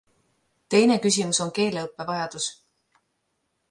[0.75, 2.53] Teine küsimus on keeleõppe vajadus.